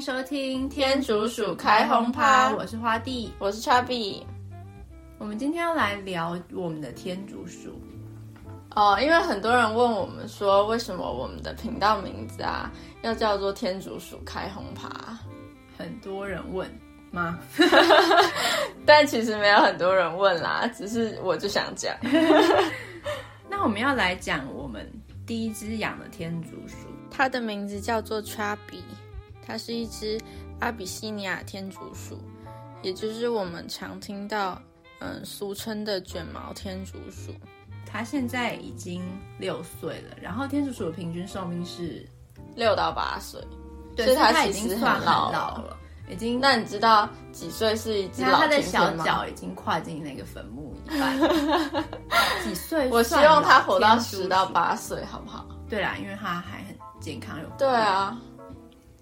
[0.00, 4.22] 迎收听天竺鼠开轰趴，我是花弟，我是 Chubby。
[5.18, 7.78] 我们今天要来聊我们的天竺鼠
[8.74, 12.72] 哦，因为很多人问我们说，为什么我们的频道名字啊
[13.02, 14.88] 要叫做天竺鼠开轰趴？
[15.76, 16.66] 很多人问
[17.10, 17.38] 吗？
[18.86, 21.94] 但其实没有很多人问啦，只是我就想讲。
[23.50, 24.90] 那我们要来讲我们
[25.26, 28.80] 第一只养的天竺鼠，它的名字叫做 Chubby，
[29.50, 30.16] 它是一只
[30.60, 32.16] 阿比西尼亚天竺鼠，
[32.82, 34.62] 也就是我们常听到
[35.00, 37.34] 嗯俗称的卷毛天竺鼠。
[37.84, 39.02] 它现在已经
[39.40, 42.06] 六岁了，然后天竺鼠的平均寿命是
[42.54, 43.40] 六到八岁，
[43.96, 45.76] 对，所以它已经算很老了。
[46.08, 49.04] 已经，那你知道几岁是一只老天天吗？
[49.04, 51.18] 他的小脚已经跨进那个坟墓一半。
[52.44, 52.88] 几岁？
[52.90, 55.44] 我希望它活到十到八岁，好不好？
[55.68, 57.48] 对啦，因为它还很健康有。
[57.58, 58.16] 对啊，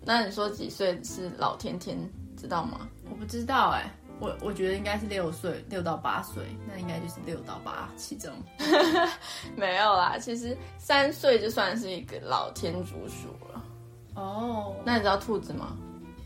[0.08, 1.98] 那你说几岁是老天天，
[2.34, 2.88] 知道吗？
[3.10, 8.32] 我不知道哎、欸，我我觉得应该是六岁，六到八岁，那应该就是六到八其中。
[9.54, 13.62] 没有啦，其实三岁就算是一个老天竺鼠了。
[14.14, 14.76] 哦，oh.
[14.82, 15.76] 那你知道兔子吗？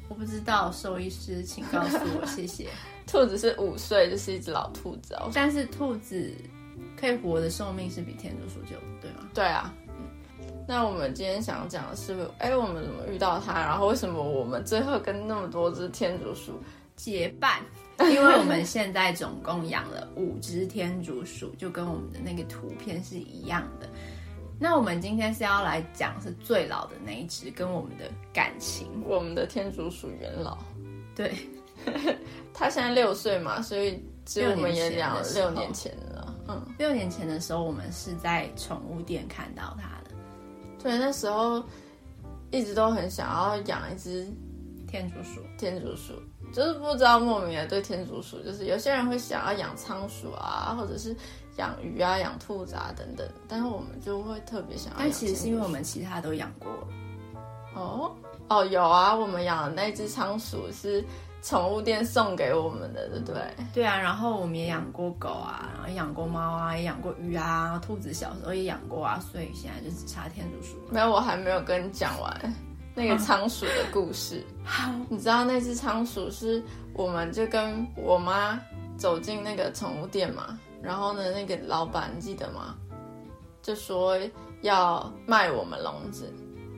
[0.09, 2.69] 我不知道，兽医师，请告诉我，谢谢。
[3.05, 6.33] 兔子是五岁就是一只老兔子哦，但是兔子
[6.97, 9.29] 可以活的寿命是比天竺鼠久，对吗？
[9.35, 9.75] 对啊。
[10.63, 13.55] 嗯，那我们今天想讲的是，哎，我们怎么遇到它？
[13.61, 16.61] 然后为什么我们最后跟那么多只天竺鼠
[16.97, 17.61] 结伴？
[17.99, 23.89] 因为我们现在总共养了五只天竺鼠，就跟我们的那个图片是一样的。
[24.59, 28.89] 那我们今天是要来讲是最老的那一只，跟我们的感情。
[29.07, 30.59] 我们的天竺鼠元老，
[31.15, 31.35] 对，
[32.55, 36.35] 他现在六岁嘛，所以其实我们也养了六年前了。
[36.49, 40.11] 嗯，六年前的时候，我们是在宠物店看到他的。
[40.83, 41.63] 对，那时候
[42.51, 44.27] 一直都很想要养一只
[44.89, 45.41] 天竺鼠。
[45.59, 46.15] 天竺鼠
[46.53, 51.17] 就是不知道莫名的对天竺鼠，就是有些人会想要养仓鼠啊，或者是。
[51.59, 55.07] 养鱼啊，养兔子啊，等等，但是我们就会特别想要养。
[55.07, 56.71] 但其实是因为我们其他都养过。
[57.75, 58.11] 哦
[58.49, 61.05] 哦，有啊，我们养的那只仓鼠是
[61.43, 63.43] 宠物店送给我们的，对不对？
[63.75, 70.77] 对啊，然后我们也养过狗啊，然后养过猫啊，也养过鱼啊，兔子小时候也养过啊，所以现在就只差天竺鼠。
[70.89, 72.55] 没有，我还没有跟你讲完
[72.95, 74.45] 那个仓鼠的故事。
[74.65, 76.63] 好，你知道那只仓鼠是
[76.95, 78.61] 我们就跟我妈
[78.97, 80.59] 走进那个宠物店嘛？
[80.81, 82.77] 然后呢，那个老板你记得吗？
[83.63, 84.17] 就说
[84.61, 86.33] 要卖我们笼子，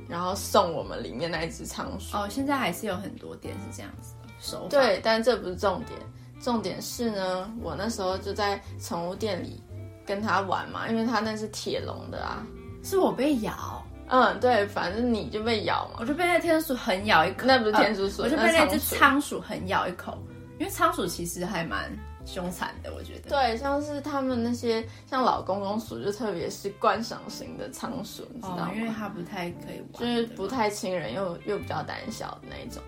[0.08, 2.16] 然后送我们里面那一只仓鼠。
[2.16, 4.68] 哦，现在还是有很多店是这样子的手法。
[4.68, 5.98] 对，但这不是重点，
[6.40, 9.62] 重点是呢，我那时候就在宠物店里
[10.06, 12.46] 跟他玩嘛，因为他那是铁笼的啊。
[12.82, 13.82] 是我被咬？
[14.08, 17.46] 嗯，对，反正你就被咬嘛，我就被那天鼠狠咬一口。
[17.46, 20.18] 那不是天竺鼠，呃，我就被那只仓鼠狠咬一口，
[20.58, 21.90] 因为仓鼠其实还蛮。
[22.26, 28.72] 凶残的，我觉得对，像是他们那些像老公公鼠，就特别是观赏型的仓鼠，你知道吗？
[28.74, 32.82] 因为它不太可以玩，就是不太亲人，又又比较胆小的那一种。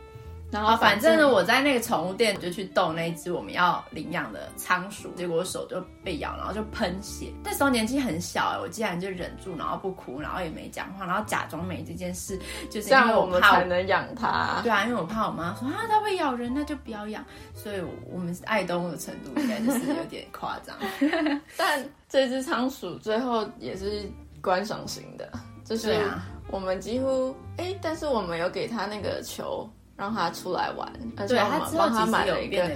[0.49, 7.33] 然后反正呢，我在那个宠物店就去逗那只我们要领养的仓鼠，结果我手就被咬，然后就喷血。
[7.43, 12.39] 那时候年纪很小哎，我竟然就忍住，然后不哭，然后也没讲话，然后假装没这件事，
[12.71, 14.61] 就是因为我怕能养它。
[14.63, 17.25] 对啊，因为我怕我妈说啊，它会咬人，那就不要养。
[17.53, 20.77] 所以我们爱动物的程度应该就是有点夸张。
[21.59, 24.09] 但这只仓鼠最后也是
[24.41, 25.29] 观赏型的，
[25.65, 26.01] 就是
[26.49, 29.69] 我们几乎哎、欸，但是我们有给它那个球。
[29.97, 32.71] 让他出来玩，而且我们帮他买了一个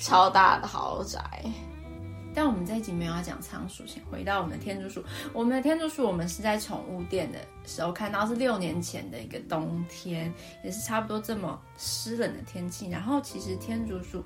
[0.00, 1.20] 超大的豪宅。
[2.34, 5.04] 但我们这一集没有要讲仓鼠，先回到我们的天竺鼠。
[5.34, 10.32] 我们的天竺鼠，我们是在宠物店的时候看到，是六年前的一个冬天，
[10.64, 12.88] 也是差不多这么湿冷的天气。
[12.88, 14.24] 然后其实天竺鼠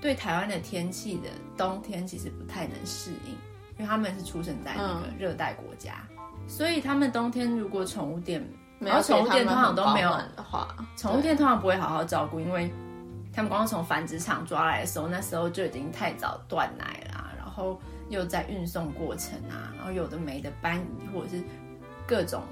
[0.00, 1.28] 对台湾的天气的
[1.58, 3.32] 冬天其实不太能适应，
[3.76, 8.42] 因为他们是出生在那个热带国家，嗯、所以他们冬天如果宠物店。
[8.80, 12.72] 然后宠物店通常都没有的话，宠物店通常不会好好照顾，因为
[13.32, 21.42] 他们光从繁殖场抓来的时候，那时候就已经太早断奶啦，然后又在运送过程啊，然后有的没的搬移或者是
[22.06, 22.42] 各种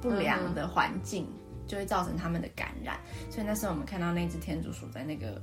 [0.00, 1.26] 不良的环境，
[1.66, 2.98] 就会造成他们的感染。
[3.30, 5.40] 所以那时候我们看到那只天竺鼠在那个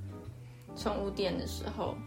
[0.75, 1.97] 宠物店的时候，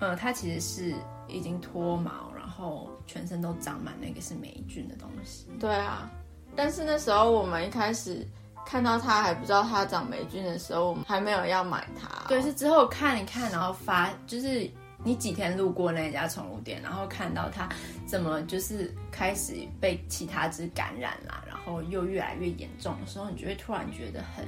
[0.00, 0.94] 呃，它其实是
[1.28, 5.46] 已经脱毛，然后全身都长满那个是霉菌的东西。
[5.60, 6.10] 对啊。
[6.58, 8.26] 但是那时候我们一开始
[8.66, 12.26] 看到它还不知道它长霉菌的时候，我们还没有要买它哦。
[12.26, 14.68] 对，是之后看一看，然后发就是
[15.04, 17.68] 你几天路过那家宠物店，然后看到它
[18.08, 24.44] 怎么就是开始被其他只感染啦，然后又越来越严重的时候，你就会突然觉得很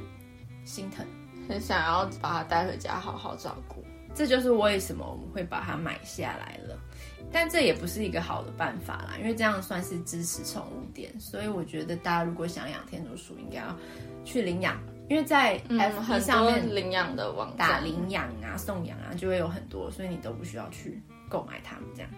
[0.64, 1.06] 心疼，
[1.48, 3.84] 很想要把它带回家好好照顾。
[4.16, 6.76] 这就是为什么我们会把它买下来了。
[7.32, 13.76] 但这也不是一个好的办法啦，因为这样算是支持宠物店，所以我觉得大家如果想养天竺鼠，应该要
[14.24, 14.76] 去领养，
[15.08, 22.10] 因为在 FB 上面领养的网站打领养啊、送养啊，就会有很多，所以你都不需要去购买它们这样。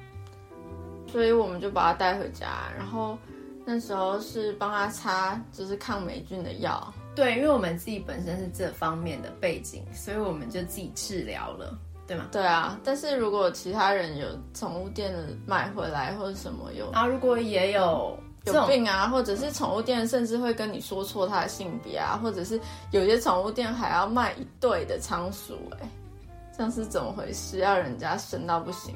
[1.06, 3.18] 所以我们就把它带回家，然后
[3.66, 6.92] 那时候是帮它擦，就是抗霉菌的药。
[7.14, 11.78] 对，因为我们自己本身是这方面的背景，所以我们就自己治疗了。
[12.12, 12.26] 对吗？
[12.30, 22.60] 对啊，但是如果其他人有宠物店的买回来或者什么有，啊如果也有有病啊，或者是宠物店甚至会跟你说错它的性别啊，或者是
[22.90, 25.88] 有些宠物店还要卖一对的仓鼠，哎，
[26.56, 27.58] 这样是怎么回事？
[27.58, 28.94] 要人家生到不行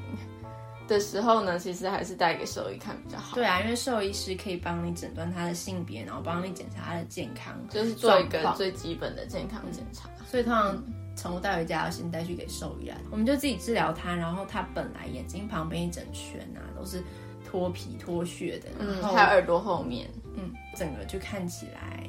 [0.87, 3.35] 的时候呢，其实还是带给兽医看比较好。
[3.35, 10.07] 对啊，因为兽医师可以帮你诊断它的性别，然后帮你检查它的健康，就是做一个最基本的健康检查。
[10.29, 10.83] 所以通常。
[11.17, 14.15] 宠物带回家要先带去给兽医来，我们就自己治疗它。
[14.15, 17.03] 然后它本来眼睛旁边一整圈啊都是
[17.43, 18.69] 脱皮脱屑的，
[19.01, 22.07] 然后还有耳朵后面，嗯，整个就看起来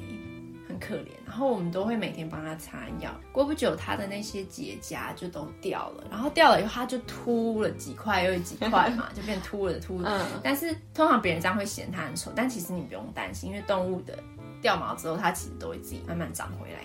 [0.67, 1.07] 很可怜。
[1.25, 3.11] 然后我们都会每天帮它擦药。
[3.31, 10.09] 过不久，它的那些结痂就都掉了，然后掉了以后，它就秃了几块又几块嘛， 就变秃了秃了。
[10.09, 14.17] 嗯，但是通常别人这样会嫌它很丑，但其实你不用担心，因为动物的
[14.61, 16.79] 掉毛之后，它其实都会自己慢慢长回来。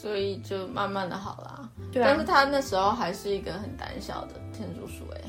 [0.00, 2.06] 所以就慢慢的好啦，对啊。
[2.08, 5.20] 但是他那时候还是一个很胆小的天竺鼠哎，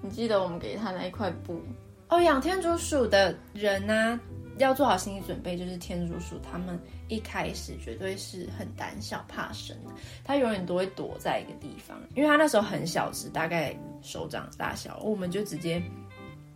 [0.00, 1.60] 你记得我们给他那一块布
[2.08, 2.18] 哦。
[2.22, 4.20] 养天竺鼠的人呢，啊，
[4.56, 9.90] 要做好心理准备，就是天竺鼠他们一开始绝对是很胆小怕生的，
[10.24, 15.82] 他永远都会躲在一个地方，因为他那时候很小只，大概手掌大小，我们就直接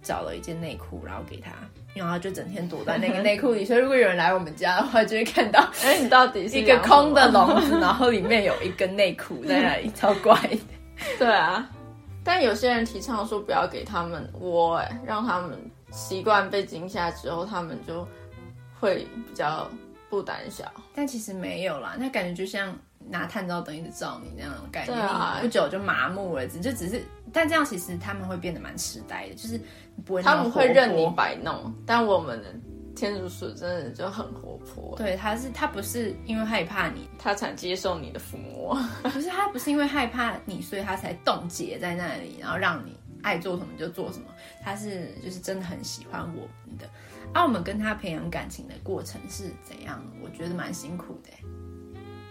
[0.03, 1.51] 找了一件内裤，然后给他。
[1.95, 10.59] 然后就整天躲在那个 内裤里，所以如果有人来我们家的话，就会看到，哎，你到底是一个空的笼子， 然后里面有一根内裤在那里，超怪的。
[11.19, 11.69] 对啊，
[12.23, 15.59] 但有些人提倡说不要给他们窝，哎，让他们
[15.91, 18.07] 习惯被惊吓之后，他们就
[18.79, 19.69] 会比较
[20.09, 20.65] 不胆小。
[20.95, 22.73] 但其实没有啦，那感觉就像
[23.11, 27.03] 拿探照灯一直照你那样的感觉，啊、不久就麻木了，只就只是。
[27.33, 29.61] 但这样其实他们会变得蛮痴呆的，就是。
[30.25, 32.55] 他们会任你摆弄，但我们的
[32.97, 34.97] 天竺鼠真的就很活泼。
[34.97, 38.75] 对，它是它不是因为害怕你，它才接受你的抚摸。
[39.05, 44.25] 不是，它不是因为害怕你，所以它才冻结在那里，然后让你爱做什么就做什么。
[44.65, 46.89] 它是就是真的很喜欢我们的。
[47.35, 50.03] 啊，我们跟它培养感情的过程是怎样？
[50.25, 51.29] 我觉得蛮辛苦的。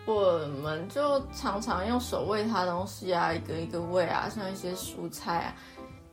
[0.09, 5.53] 我们就常常用手喂它东西啊，一个一个喂啊，像一些蔬菜啊，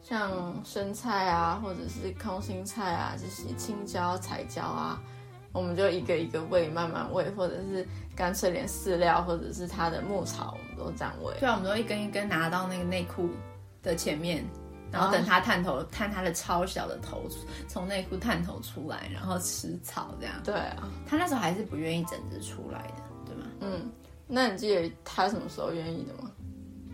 [0.03, 0.31] 像
[0.65, 5.01] 生菜啊，或者是空心菜啊，这些青椒、彩椒啊，
[5.51, 11.35] 我们就一个一个喂，慢慢喂，或者是干脆连饲料或者是它的牧草，我们都这样喂。
[11.41, 13.31] 对啊，我们都一根一根拿到那个内裤
[13.83, 14.45] 的前面，
[14.93, 17.23] 然后等它探头探它的超小的头
[17.67, 20.35] 从内裤探头出来，然后吃草这样。
[20.45, 23.07] 对啊，它那时候还是不愿意整只出来的。
[23.61, 23.91] 嗯，
[24.26, 26.31] 那你记得他什么时候愿意的吗？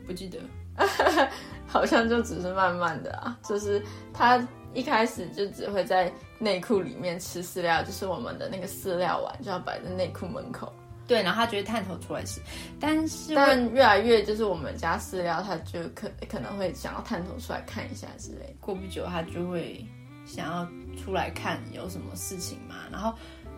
[0.07, 0.39] 不记得，
[1.67, 3.81] 好像就只是慢慢的啊，就是
[4.13, 10.73] 他一开始就只会在内裤里面吃饲料，就是我们的那个饲料碗就要摆在内裤门口。
[11.07, 12.41] 对，然后他就会探头出来吃，
[12.81, 18.57] 但是但越来越就是我们家饲料，他就可可能会想要探头出来看一下之类。
[18.61, 19.85] 过不久他就会
[20.25, 23.13] 想要出来看有什么事情嘛，然后，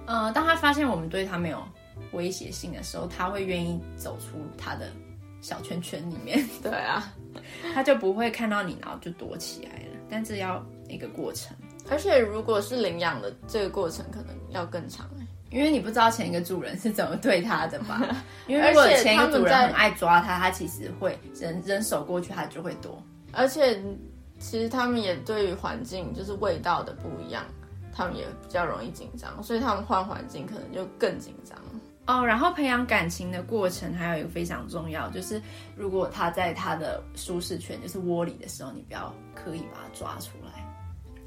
[0.07, 1.62] 呃，当他发现我们对他没有。
[2.13, 4.89] 威胁性的时候，他会愿意走出他的
[5.41, 6.43] 小圈圈里面。
[6.63, 7.13] 对啊，
[7.73, 9.97] 他就不会看到你，然后就躲起来了。
[10.11, 11.57] 但这要一个过程，
[11.89, 15.09] 而且如果是领养的这个过程，可能要更长，
[15.51, 18.01] 因为你不知道前一个主人是怎么对他的吧？
[18.47, 23.03] 因为如果前一个主人很爱抓他，他其实会人人手过去，他就会躲。
[23.33, 23.83] 而且
[24.39, 27.45] 其实他们也对于环境就是味道的不一样，
[27.93, 31.59] 他们也比较容易紧张，所以他们换环境可能就更紧张。
[32.07, 35.41] 哦，然后培养感情的过程还有一个非常重要，就是
[35.75, 40.63] 如果他在他的舒适圈，就是窝里的时候，你不要刻意把他抓出来。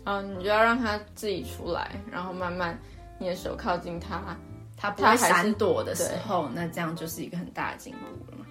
[0.05, 2.79] 嗯，你就要让他自己出来，然后慢慢
[3.19, 4.37] 你的手靠近他，
[4.77, 8.45] 他不会闪躲的时候，那这样就是一个很大的进步了嘛。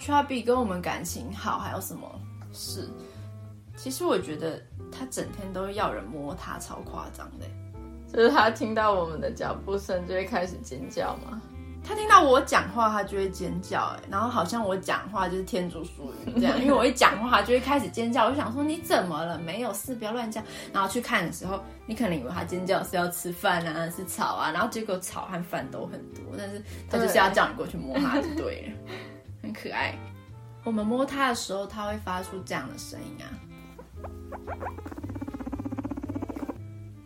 [0.00, 2.20] Chubby 跟我们感情好，还有什么
[2.52, 2.90] 事？
[3.76, 7.46] 其实我觉得他整天都要人摸他，超夸张的。
[8.12, 11.40] 就是他听到我们的脚步声就会开始尖叫嘛。
[11.84, 18.26] 他听到我讲话，他就会尖叫，哎，然后好像我讲话就是天竺鼠语这样，因为我一讲话，他就会开始尖叫。
[18.26, 19.38] 我就想说你怎么了？
[19.38, 20.40] 没有事，不要乱叫。
[20.72, 28.72] 然后去看的时候，你可能以为他尖叫是要吃饭啊，是草啊，然后结果草和饭都很多，但是他就是要叫你过去摸它就对了，
[29.42, 29.98] 很可爱。
[30.64, 33.26] 我们摸它的时候，它会发出这样的声音啊。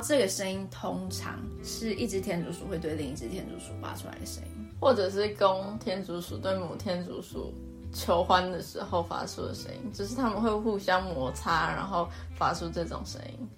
[0.03, 4.56] 这个声音通常是一只天竺鼠会对另一只天竺鼠发出来的声音。
[4.81, 7.53] 或者是公天竺鼠对母天竺鼠
[7.93, 13.49] 求欢的时候发出的声音，只是他们会互相摩擦，然后发出这种声音。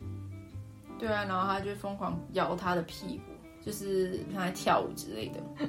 [0.98, 3.32] 对啊，然后他就疯狂摇他的屁股，
[3.64, 5.66] 就是他在跳舞之类的。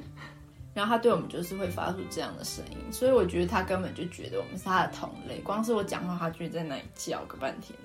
[0.72, 5.40] 然后他对我们就是会发出这样的声音，所以我觉得他根本就觉得我们是他的同类。
[5.40, 7.76] 光是我讲话，他就在那里叫个半天。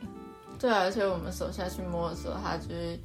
[0.59, 2.99] 对啊，而且我们手下去摸的时候，他就是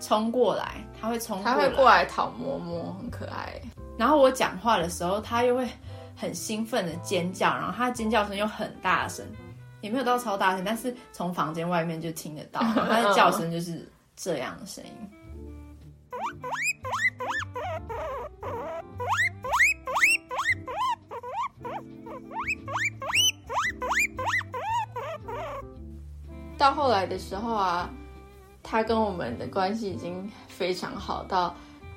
[0.00, 3.60] 冲过来，他会冲过来，他会过来讨摸摸，很可爱。
[3.98, 5.68] 然后我讲话的时候，他又会
[6.14, 9.26] 很兴奋的尖叫，然后他的尖叫声又很大声，
[9.80, 14.92] 也没有到超大声，但是从房间外面就听得到， 他的叫声就是这样的声音。
[26.56, 27.90] 到后来的时候啊，
[28.62, 31.52] 他跟我们的关系已经非常好，到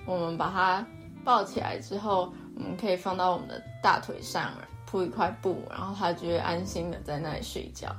[0.05, 0.84] 我们把他。
[1.24, 4.51] 抱起来之后，我们可以放到我们的大腿上，
[4.86, 7.96] 铺一块布，然后它就会安心的在那里睡觉。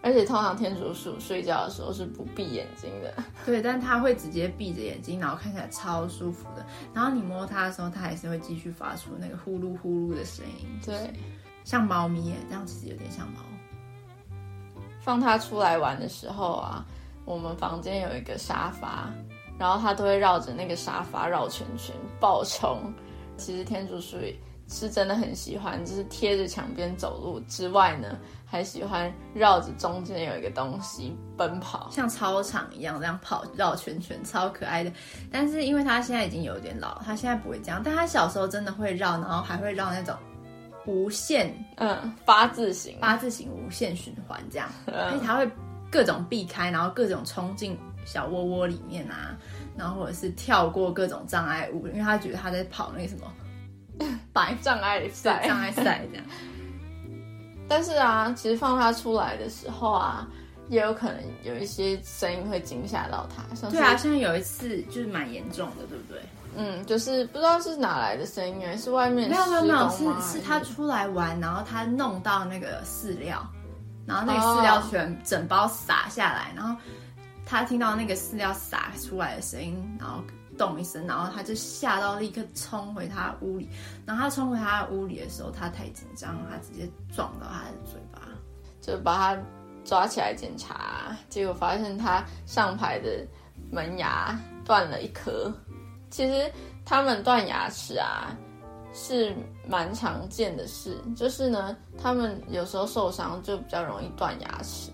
[0.00, 3.12] 而且通常天竺鼠睡觉的时候是不闭眼睛的，
[3.44, 6.64] 对，但它会直接闭着眼睛，然后看起来超舒服的。
[6.94, 11.12] 然后你摸它的时候，它还是会继续发出那个呼噜呼噜的声音，对，
[11.64, 13.40] 像猫咪耶，这样其实有点像猫。
[15.00, 16.86] 放它出来玩的时候啊，
[17.24, 19.10] 我们房间有一个沙发。
[19.58, 22.92] 然后他都会绕着那个沙发绕圈圈暴冲。
[23.36, 24.16] 其实天竺鼠
[24.68, 34.92] 是真的很喜欢，就是贴着墙边走路之外呢，还喜欢绕着中间有一个东西奔跑，像操场一样这样跑绕圈圈，超可爱的。
[35.30, 40.14] 但是因为它现在已经有点老，它现在不会这样，但它小时候真的会绕，然后还会绕那种
[40.84, 45.48] 无限嗯八字形八字形无限循环这样，而且它会
[45.90, 47.78] 各种避开，然后各种冲进。
[48.08, 49.36] 小窝窝里面啊，
[49.76, 53.30] 然后或者是跳过各种障碍物，因为他觉得他在跑那个什么
[54.32, 56.24] 白障碍赛，障碍赛这样。
[57.68, 60.26] 但是啊，其实放他出来的时候啊，
[60.70, 63.54] 也有可能有一些声音会惊吓到他。
[63.54, 66.22] 像对啊，像有一次就是蛮严重的，对不对？
[66.56, 73.46] 嗯，就是不知道是哪来的声音，还是外面没有没有没有，是是他出来玩，然后他弄到那个饲料，
[74.06, 76.74] 然后那个饲料全、哦、整包洒下来，然后。
[77.50, 80.22] 他听到那个饲料洒出来的声音，然后
[80.58, 83.66] 咚一声，然后他就吓到，立刻冲回他屋里。
[84.04, 88.20] 然后他冲回他屋里的时候，他太紧张，他直接撞到他的嘴巴，
[88.82, 89.42] 就把他
[89.82, 93.26] 抓起来检查，结果发现他上排的
[93.70, 95.50] 门牙断了一颗。
[96.10, 96.52] 其实
[96.84, 98.36] 他们断牙齿啊
[98.92, 99.34] 是
[99.66, 104.90] 蛮常见的事，就是呢，他们有时候受伤就比较容易断牙齿。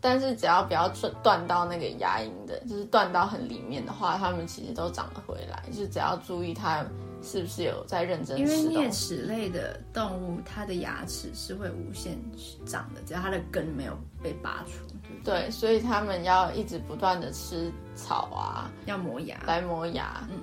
[0.00, 5.62] 但是只要不要断断到那个牙龈的，就是断到很里面的话，它们其实都长得回来。
[5.66, 6.84] 就是只要注意它
[7.22, 8.42] 是不是有在认真吃。
[8.42, 12.18] 因为啮齿类的动物，它的牙齿是会无限
[12.64, 13.92] 长的，只要它的根没有
[14.22, 14.86] 被拔除。
[15.22, 20.40] 对，对，所以它们要一直不断的吃草啊，要磨牙来磨牙，嗯，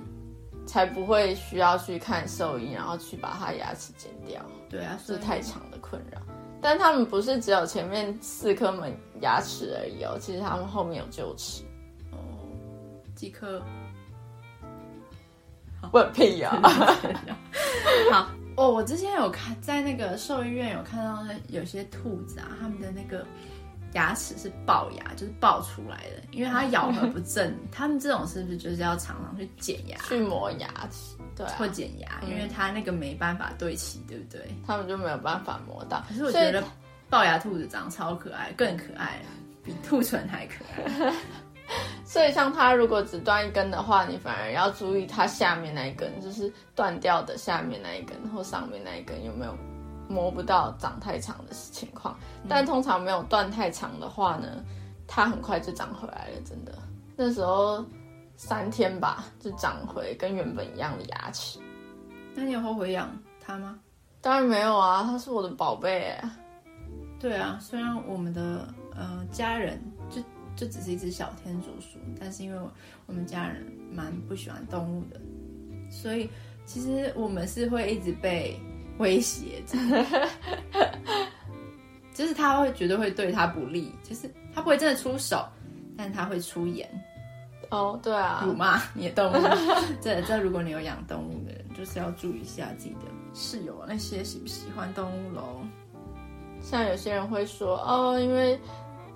[0.66, 4.40] 才不会需要去看兽医，然后去把它牙齿剪掉。
[4.70, 6.20] 对啊，是太长的困扰。
[6.60, 11.62] 但他们不是只有前面四颗门牙齿而已哦，其实他们后面有臼齿
[12.10, 12.18] 哦，
[13.14, 13.62] 几颗？
[15.92, 16.60] 问屁呀！
[18.10, 23.24] 好哦，我之前有看在那个兽医院有看到那有些兔子啊，他们的那个
[23.94, 27.54] 牙齿是龅牙，就是爆出来的，因为它咬合不正。
[27.72, 31.16] 他们这种是不是就是要常常去剪牙、去磨牙齿？
[31.34, 34.42] 对、啊，会剪牙，因为它那个没办法对齐，对不对？
[34.66, 36.04] 他们就没有办法磨到。
[36.08, 36.62] 可是我觉得
[37.10, 39.22] 龅牙兔子长超可爱，更可爱，
[39.64, 41.12] 比兔唇还可爱。
[42.04, 49.54] 所以像它如果只断一根的话，你反而要注意它下面那一根，就是断掉的下面那一根或上面那一根有没有
[50.08, 52.18] 磨不到长太长的情况。
[52.48, 54.64] 但通常没有断太长的话呢，
[55.06, 56.72] 它很快就长回来了，真的。
[57.16, 57.84] 那时候。
[58.40, 61.58] 三天吧，就长回跟原本一样的牙齿。
[62.36, 63.10] 那你有后悔养
[63.40, 63.80] 它吗？
[64.20, 66.16] 当然没有啊，它是我的宝贝。
[67.18, 70.22] 对啊，虽然我们的呃家人就
[70.54, 72.70] 就只是一只小天竺鼠，但是因为
[73.06, 75.20] 我们家人蛮不喜欢动物的，
[75.90, 76.30] 所以
[76.64, 78.56] 其实我们是会一直被
[78.98, 79.78] 威胁着，
[82.14, 85.44] 就是他会觉得会对他不利，就是他不会真的出手，
[85.96, 86.88] 但他会出言。
[87.70, 89.46] 哦，对啊，辱骂你的动物。
[90.00, 93.00] 这 这，如果你有养动物的人，就是要注意一下自己的
[93.34, 95.60] 室友那些喜不喜欢动物喽。
[96.62, 98.58] 像有些人会说，哦，因为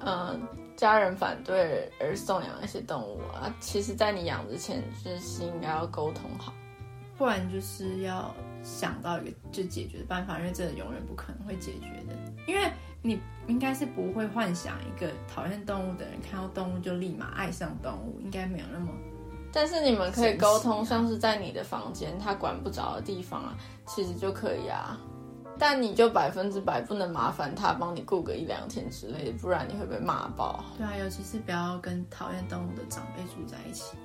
[0.00, 0.40] 嗯、呃，
[0.76, 6.52] 家人反对而送养一些动物啊，其实，在你养之前，就是应该要沟通好，
[7.16, 8.32] 不然就是要
[8.62, 12.14] 想到一个就解决的办法，因为这个永远不可能会解决的，
[12.46, 12.70] 因为。
[13.04, 18.92] 你应该是不会幻想一个讨厌动物的人看到动物就立马爱上动物，应该没有那么。
[19.52, 24.96] 但是你们可以沟通，像是在你的房间，他管不着的地方啊，其实就可以啊。
[25.58, 30.64] 但你就百分之百不能麻烦他帮你顾个一两天之类的，不然你会被骂爆。
[30.78, 33.96] 对啊，尤其是不要跟讨厌动物的长辈住在一起，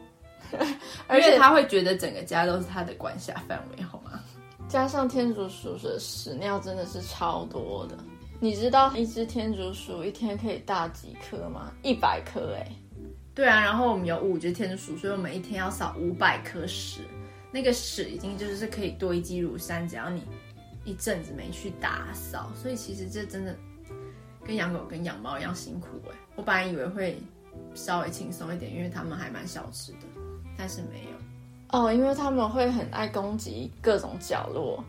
[1.06, 4.20] 而且他会觉得整个家都是他的管辖范围，好吗？
[4.67, 7.97] 加上天竺鼠的屎尿真的是超多的。
[8.39, 11.71] 你知道一只天竺鼠一天可以大几颗吗？
[11.81, 12.69] 一百颗哎！
[13.33, 17.01] 对啊，然后我们有五只天竺鼠，所以我们一天要扫五百颗屎。
[17.50, 20.21] 那个屎已经就是可以堆积如山，只要你
[20.83, 22.51] 一阵子没去打扫。
[22.53, 23.55] 所以其实这真的
[24.43, 26.15] 跟养狗跟养猫一样辛苦哎。
[26.36, 27.17] 我本来以为会
[27.74, 30.00] 稍微轻松一点，因为它们还蛮小只的，
[30.57, 31.17] 但是没有
[31.69, 34.83] 哦，因为他们会很爱攻击各种角落。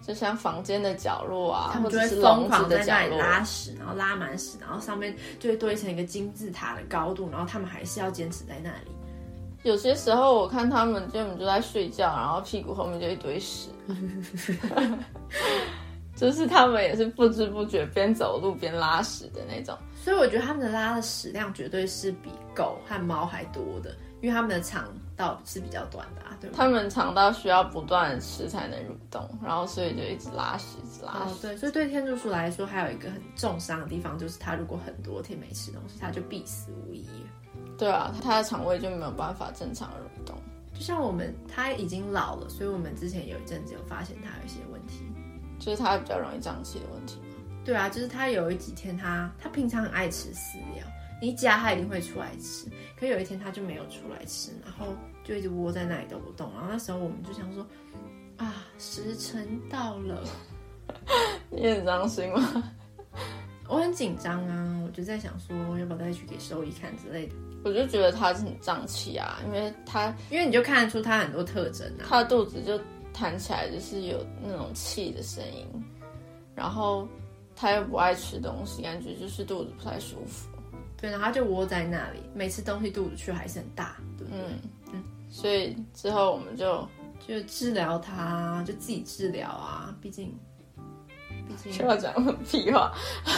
[0.00, 8.90] 就像房间的角落啊，他们就会疯狂在那里拉屎，然后拉满屎，然后上面就会堆成一个金字塔的高度，然后他们还是要坚持在那里。
[9.64, 13.68] 有些时候我看他们根本就在睡觉，然后屁股后面就一堆屎，
[16.16, 19.76] 就是他们也是不知不觉边走路边拉屎的那种。
[20.02, 23.94] 所以我觉得他们的拉的屎量绝对是比狗和猫还多的。
[24.20, 26.56] 因为他们的肠道是比较短的啊，对吧？
[26.56, 31.32] 他们肠道需要不断的吃才能蠕动，然后所以就一直拉屎，一直拉屎。
[31.32, 37.06] 哦，对，所以对天竺鼠来说，还有一个很重伤的地方，就是它如果很多天没吃东西，它就必死无疑。
[37.76, 40.36] 对啊，它的肠胃就没有办法正常蠕动。
[40.74, 45.04] 就像我们，它已经老了，所以我们之前有一阵子有发现它有一些问题，
[45.58, 47.20] 就是它比较容易胀气的问题。
[47.64, 50.84] 对啊，就是它有一几天它，它它平常很爱吃饲料。
[51.20, 52.66] 你夹它一定会出来吃，
[52.98, 56.50] 可有一天它就没有出来吃，然后就一直窝在那里都不动。
[56.54, 57.66] 然后那时候我们就想说，
[58.36, 60.22] 啊，时辰到了，
[61.50, 62.72] 你很伤心吗？
[63.68, 67.34] 我很紧张啊，我就在想说，要不要带去给兽医看之类的。
[67.64, 72.80] 我就觉得它是很胀气啊，因为它，因为你就看得出它很多特征啊，它的肚子就
[73.12, 75.66] 弹起来，就是有那种气的声音，
[76.54, 77.06] 然后
[77.56, 80.48] 它又不爱吃东西，感觉就是肚子不太舒服。
[81.00, 84.40] 对，然后他就窝在那里，每次东西肚子去还是很大，对不对？
[84.40, 84.58] 嗯
[84.92, 85.04] 嗯。
[85.30, 86.88] 所以之后我们就
[87.24, 89.94] 就治疗它，就自己治疗啊。
[90.00, 90.36] 毕竟，
[91.46, 92.12] 毕竟需要讲
[92.44, 92.92] 屁话，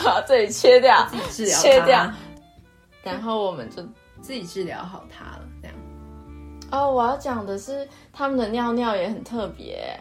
[0.05, 2.11] 把这里切掉，自己治疗，切掉。
[3.03, 3.83] 然后我们就
[4.23, 5.77] 自己治疗好它了，这样。
[6.70, 9.99] 哦，我要讲的是他们的尿尿也很特别，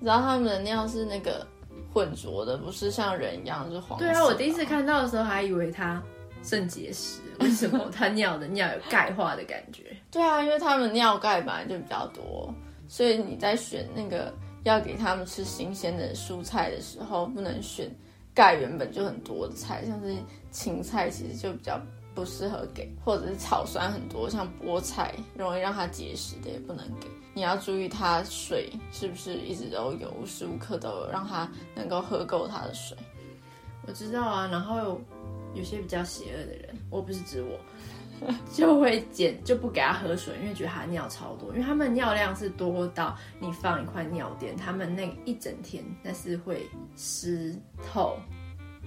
[0.00, 1.46] 然后他们的尿是那个
[1.92, 4.06] 混浊的，不是像人一样就是黄色。
[4.06, 6.02] 对啊，我第一次看到的时候还以为他。
[6.42, 7.20] 肾结石？
[7.40, 9.96] 为什么他尿的尿有钙化的感觉？
[10.10, 12.52] 对啊，因为他们尿钙本来就比较多，
[12.88, 17.88] 所以你在选那个要给他们吃新鲜的蔬菜的时候，不能选
[18.34, 20.16] 钙原本就很多的菜，像是
[20.50, 21.80] 芹菜其实就比较
[22.14, 27.06] 不适合给，或者是草酸很多，像菠菜容易让它结石的也不能给。
[27.34, 32.96] 你要注意它水是不是一直都有，无时无刻都有让它能够喝够它的水。
[33.86, 35.00] 我知道啊，然后。
[35.54, 37.58] 有些比较邪恶的人，我不是指我，
[38.52, 47.54] 就会捡就不给他喝水，因为觉得他尿超多，因为他们尿量是多到你放一块尿垫，他们那一整天那是会湿
[47.90, 48.16] 透，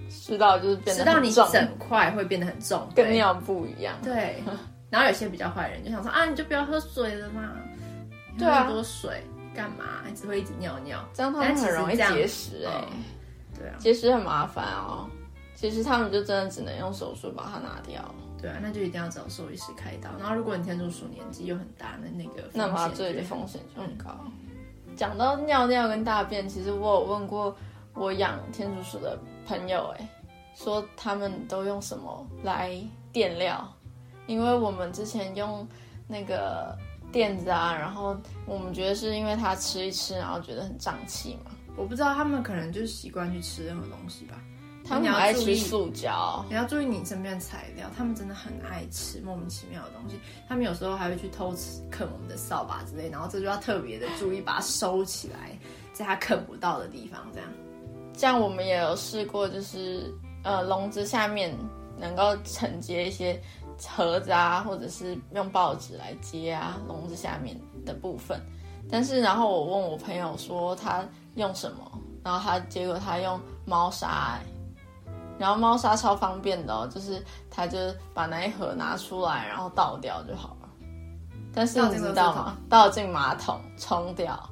[0.08, 3.96] 湿到就是变得湿到你整块会变得很重，跟尿布一样。
[4.02, 4.42] 对，
[4.90, 7.52] 然后有些比较坏人就想说啊，你就不要喝水了嘛，
[8.38, 9.22] 对啊，多水
[9.54, 10.02] 干嘛？
[10.14, 12.88] 只会一直尿尿，这样他们很容易结石哎、欸。
[12.92, 13.04] 嗯，
[13.58, 15.08] 对啊，结石很麻烦哦。
[15.62, 18.02] 其实他们就真的只能用手术把它拿掉。
[18.40, 20.10] 对啊，那就一定要找兽医师开刀。
[20.18, 24.10] 然后如果你天竺鼠年纪又很大，那那个那麻醉的风险就很高。
[24.96, 27.56] 讲到尿尿跟大便，其实我有问过
[27.94, 30.08] 我养天竺鼠的朋友，哎，
[30.56, 32.76] 说他们都用什么来
[33.12, 33.72] 垫料？
[34.26, 35.64] 因为我们之前用
[36.08, 36.76] 那个
[37.12, 41.52] 垫子啊，然后我们觉得是因为它吃一吃，然后觉得很胀气嘛。
[41.76, 44.36] 我不知道他们可能就是习惯去吃任何东西吧。
[44.92, 50.20] 他们爱吃塑胶，你要注意你身边的材料，他们真的很爱吃莫名其妙的东西。
[50.46, 55.58] 他们有时候还会去偷吃啃我们的扫把之类，然后这就要特别的注意，把它收起来，
[55.94, 57.26] 在它啃不到的地方。
[57.32, 57.48] 这样，
[58.12, 61.56] 这样我们也有试过，就是呃笼子下面
[61.98, 63.40] 能够承接一些
[63.88, 68.38] 盒子啊，或者是用报纸来接啊笼子下面的部分。
[68.90, 71.02] 但是然后我问我朋友说他
[71.36, 74.51] 用什么，然后他结果他用猫砂欸。
[75.38, 77.78] 然后猫砂超方便的哦，就是它就
[78.14, 80.68] 把那一盒拿出来，然后倒掉就好了。
[81.54, 82.56] 但是你知道吗？
[82.68, 84.48] 倒进马桶冲掉，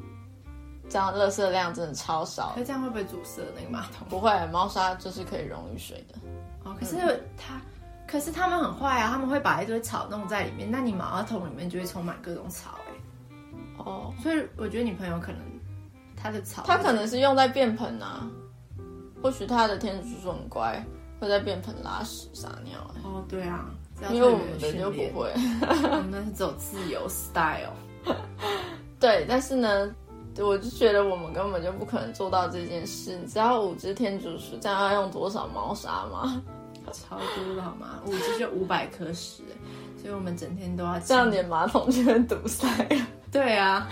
[0.88, 2.52] 这样垃圾量真的超少。
[2.54, 4.06] 可这样会不会阻塞那个马桶？
[4.08, 6.18] 不会，猫砂就是可以溶于水的。
[6.64, 6.96] 哦，可是
[7.38, 7.60] 它，嗯、
[8.06, 13.42] 可是他们很坏啊，他们会把一堆草弄在里面，那你马桶里面就会充满各种草哎。
[13.78, 15.40] 哦，所以我觉得你朋友可能
[16.16, 18.26] 他的草，他可能是用在便盆啊。
[19.22, 20.84] 或许他的天竺鼠很乖，
[21.18, 22.78] 会在便盆拉屎撒尿。
[23.04, 23.66] 哦，对啊，
[24.10, 25.30] 因为我们的就不会，
[25.92, 27.74] 我们是走自由 style。
[28.98, 29.94] 对，但是呢，
[30.38, 33.16] 我就觉得我们根本就不可能做到这件事。
[33.16, 36.42] 你知道五只天竺鼠这样要用多少猫砂吗？
[36.92, 38.00] 超多的好吗？
[38.06, 39.42] 五只就五百颗屎，
[40.00, 42.66] 所以我们整天都要这样，连马桶就会堵塞。
[43.30, 43.86] 对啊。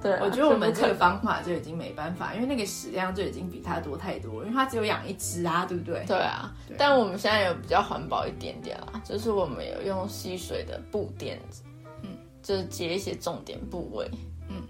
[0.00, 6.04] 对，我觉得我们这个方法就已经没办法，因为那个食量就已经比它多太多，因为它只有养一只啊，对不对？
[6.06, 11.62] 对啊，对啊，但我们现在有比较环保一点点啦，就是我们有用吸水的布垫子，
[12.02, 12.10] 嗯，
[12.42, 14.08] 就是接一些重点部位，
[14.48, 14.62] 嗯，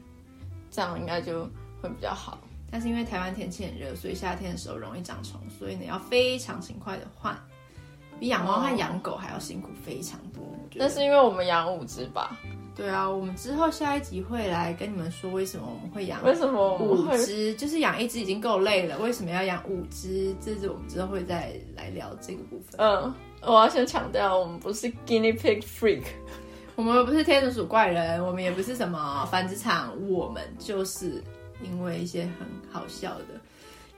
[0.70, 1.44] 这样应该就
[1.82, 2.38] 会比较好。
[2.70, 7.38] 但是因为台湾天气很热，所以夏天的时候容易长虫，所以你要非常勤快的换，
[8.18, 10.42] 比养猫和养狗还要辛苦非常多。
[10.74, 12.36] 那是因为我们养五只吧？
[12.78, 20.32] 对啊，我们之后下一集会来跟你们说为什么我们会养为什么五只，就是养一只已经够累了，为什么要养五只？
[20.40, 22.76] 这是我们之后会再来聊这个部分。
[22.78, 23.12] 嗯，
[23.42, 26.04] 我要先强调，我们不是 guinea pig freak，
[26.76, 31.20] 我们不是天竺鼠怪人，我们也不是什么繁殖场，我们就是
[31.60, 33.24] 因为一些很好笑的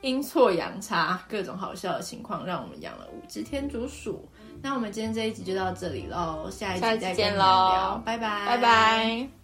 [0.01, 4.27] 阴错阳差、各种好笑的情况，让我们养了五只天竺鼠。
[4.63, 9.40] 那我们今天这一集就到这里喽，下一集再见喽，拜拜，拜拜。